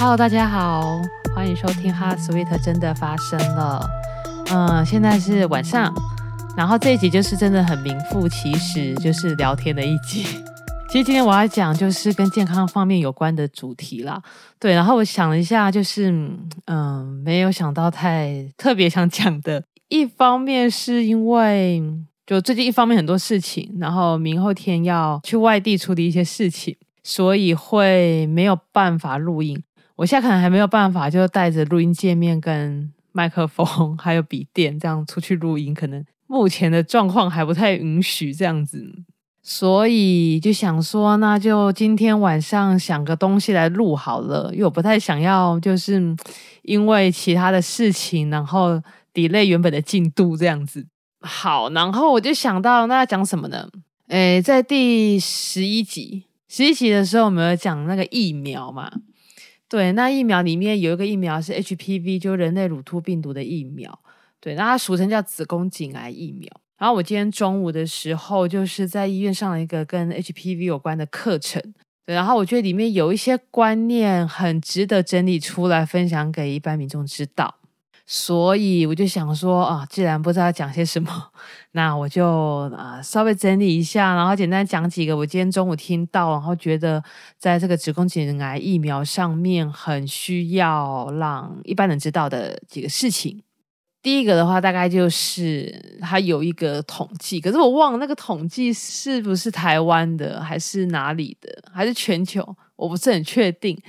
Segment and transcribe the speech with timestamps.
[0.00, 0.98] Hello，大家好，
[1.34, 3.86] 欢迎收听《哈 sweet》真的发生了。
[4.50, 5.94] 嗯，现在是晚上，
[6.56, 10.22] 然后这一集就是真的很名副其实，就是聊天的一集。
[10.88, 14.22] 其实今天我要讲就是跟健康方面有关的主题啦。
[14.58, 16.10] 对，然后我想了一下，就是
[16.64, 19.62] 嗯，没有想到太特别想讲的。
[19.90, 21.82] 一方面是因为
[22.26, 29.62] 就最近一方面很多事情，然后明后天要去外地处理一些事情，所以会没有办法录音。
[30.00, 38.82] 我现在可能还没有办法，就带着录音界面跟麦克风，还有笔电这样出去录音，可能目前的状况还不太允许这样子，
[39.42, 46.16] 所以就想说，那就今天晚上想个东西来录好了，因为我不太想要就是
[46.62, 48.82] 因为其他的事情，然后
[49.12, 50.86] delay 原本的进度这样子。
[51.20, 53.68] 好，然后我就想到那要讲什么呢？
[54.08, 58.90] 诶，在第十一集，十一集的时候，我们有讲那个疫苗嘛。
[59.70, 63.96] 对，那疫苗里面有一个疫苗是 HPV，就人类乳突病毒的疫苗。
[64.40, 66.50] 对，那它俗称叫子宫颈癌疫苗。
[66.76, 71.62] 然后我今天中午的时候，就是在医院上了一个跟 HPV 有关的课程。
[72.04, 77.59] 对，然后我觉得里面有一些观念很值得整理出来，分享给一般民众知道。
[78.12, 81.08] 所以我就想说啊，既然不知道讲些什么，
[81.70, 87.00] 那我就啊稍微整理一下，然后简单讲几个我今天中午听到，然后觉得
[87.38, 93.40] 在这个子宫颈癌疫苗上面很需要让一般人知道的几个事情。
[94.02, 103.80] 第一个的话，大概就是它有一个统计，可是我忘了那个统计是不是台湾的，还是哪里的，还是全球，我不是很确定。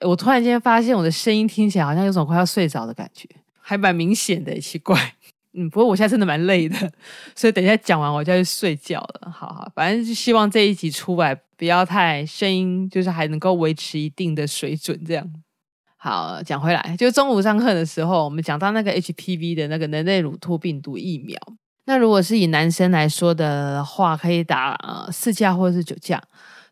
[0.00, 3.28] 我突然间发现我的声音听起来好像有种快要睡着的感觉。
[3.70, 5.14] 还蛮明显的，奇怪，
[5.52, 6.74] 嗯，不过我现在真的蛮累的，
[7.36, 9.30] 所以等一下讲完我就要去睡觉了。
[9.30, 15.24] 好好，反正就希望这一集出来不要太声音，就是还能够维持一定的水准，这样。
[15.96, 21.38] 好，讲回来，就中午上课的时候，我们讲到那个 HPV 的那个人类乳突病毒疫苗。
[21.84, 26.20] 那如果是以男生来说的话，可以打呃四价或者是九价。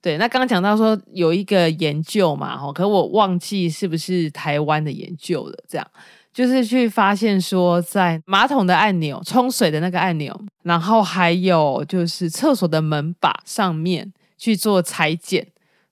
[0.00, 5.90] 对，那刚刚讲到说有一个研究嘛，哈，可我忘记是不是台湾的研究了，这样。
[6.34, 15.46] 就是去发现说，在马桶的按钮、冲水的那个按钮，然后还有就是厕所的门把上面去做裁剪，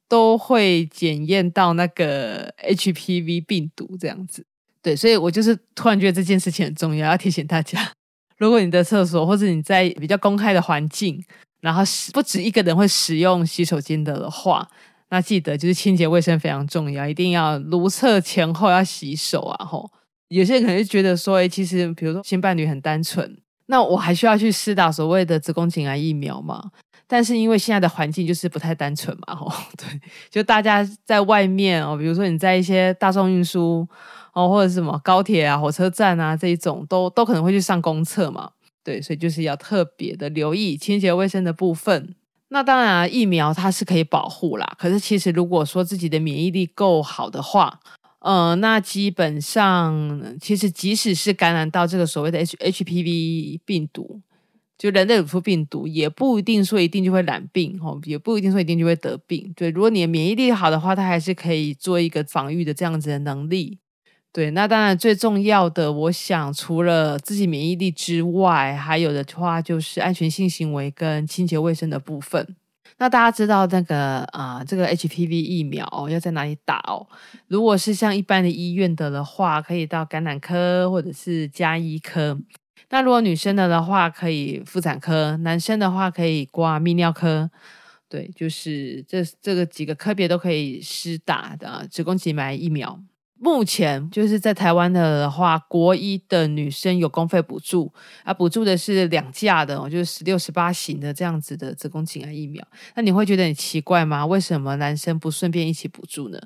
[0.08, 4.44] 都会检验到那个 HPV 病毒这样子。
[4.82, 7.92] 对，所以我就是突然觉得这件事情很重要，要提醒大家：
[8.36, 11.24] 如果你的厕所或者你在比较公开的环境，
[11.60, 14.68] 然后不止一个人会使用洗手间的话，
[15.10, 19.88] 那记得就是清洁卫生非常重要，一定要如厕前后要洗手啊，吼。
[20.32, 26.70] 有些人可能就觉得说，哎，其实比如说新伴侣很单纯，那我还需要去施打所谓的子宫颈癌疫苗吗？
[27.06, 30.00] 但是因为现在的环境就是不太单纯嘛， 哦，对，
[30.30, 33.86] 就大家在外面哦，比如说你在一些大众运输
[34.32, 42.14] 哦，或者是什么高铁啊、火车站啊这一种，都都可能会去上公厕嘛，对，所以就是要特别的留意清洁卫生的部分。
[42.48, 47.80] 那当然啊，疫苗它是可以保护啦，可是其实如果说自己的免疫力够好的话，
[48.22, 54.20] 呃，那基本上，其实即使是感染到这个所谓的 H HPV 病毒，
[54.78, 59.52] 就人类乳突病毒，也不一定说一定就会染病哦，也不一定说一定就会得病。
[59.56, 63.78] 对，如果你的免疫力好的话，它还是可以做一个防御的这样子的能力。
[64.32, 72.56] 对，那当然最重要的，我想除了自己免疫力之外，还有的话就是安全性行为跟清洁卫生的部分。
[73.02, 77.04] 那大家知道那个啊、这个 HPV 疫苗哦，要在哪里打哦？
[77.48, 82.38] 如果是像一般的医院的的话，可以到感染科或者是家医科。
[82.90, 87.50] 那如果女生的的话，可以妇产科；男生的话，可以挂泌尿科。
[88.08, 93.02] 对，就是这这个几个科别都可以施打的子宫颈癌疫苗。
[93.44, 97.92] 目前就是在台湾的话，国一的女生有公费补助
[98.22, 102.64] 啊，补助的是两价的，就是十六、十八型的这样子的子宫颈癌疫苗。
[102.94, 104.24] 那你会觉得很奇怪吗？
[104.24, 106.38] 为什么男生不顺便一起补助呢？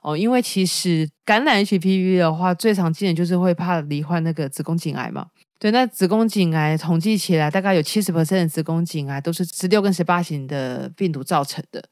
[0.00, 5.26] 哦，因为其实感染 HPV 的话，最常见的就是会怕罹患那个子宫颈癌嘛。
[5.58, 11.82] 对，那子宫颈癌统计起来，大概有七十 percent 的子宫颈癌都是十六跟十八型的病毒造成的。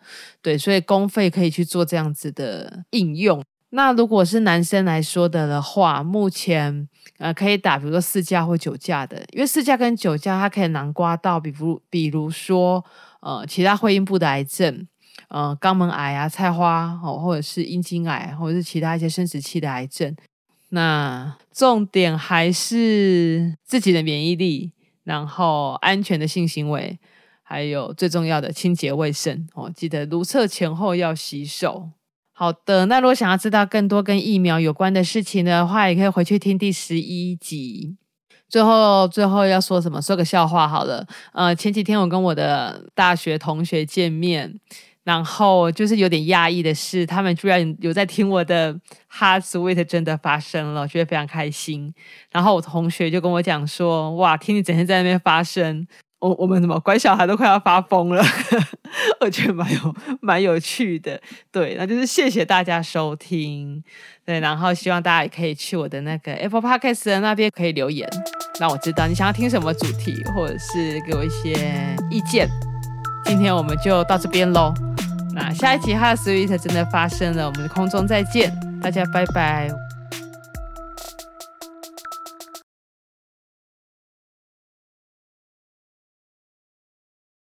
[0.41, 3.43] 对，所以公费可以去做这样子的应用。
[3.75, 6.87] 那如果是男生来说的的话，目前
[7.17, 12.85] 呃可以打，比如说四价或九价的，因为四价跟九价它可以囊括到，比如比如说
[13.21, 14.87] 呃其他会阴部的癌症，
[15.29, 20.15] 呃肛门癌啊、菜花哦，或者是阴茎癌，或者是其他一些生殖器的癌症。
[20.69, 24.73] 那重点还是自己的免疫力，
[25.05, 26.99] 然后安全的性行为，
[27.43, 31.89] 还有最重要的清洁卫生哦，记得如厕前后要洗手。
[32.35, 37.97] 好的，那如果想要知道更多跟疫苗有关的事情的话，也可以回去听第十一集。
[38.49, 40.01] 最后，最后要说什么？
[40.01, 41.07] 说个笑话好了。
[41.33, 44.59] 呃，前几天我跟我的大学同学见面，
[45.05, 48.75] 然后就是有点讶异的是，他们居然有在听我的
[49.11, 51.95] Heart Sweet 真的发生了，觉得非常开心。
[52.31, 55.87] 然后我同学就跟我讲说：“哇，听你整天在那边发声。”
[56.23, 58.25] 我我们怎么乖小孩都快要发疯了，
[59.21, 61.21] 我觉得蛮有蛮有趣的。
[61.51, 63.83] 对，那就是谢谢大家收听，
[64.25, 68.09] 对，然后希望大家也可以去我的那个 Apple Podcast 的那边可以留言，
[68.61, 71.53] 让我知道你想要听什么主题，或者是给我一些
[72.09, 72.49] 意见。
[73.25, 74.73] 今天我们就到这边喽，
[75.35, 79.92] 那下一集 Heart Sweet 真的发生了，我们空中再见，大家拜拜。